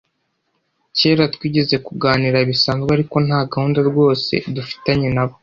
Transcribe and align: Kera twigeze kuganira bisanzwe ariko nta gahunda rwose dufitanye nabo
Kera 0.97 1.23
twigeze 1.35 1.75
kuganira 1.85 2.37
bisanzwe 2.49 2.89
ariko 2.97 3.15
nta 3.27 3.39
gahunda 3.51 3.79
rwose 3.89 4.33
dufitanye 4.55 5.07
nabo 5.15 5.35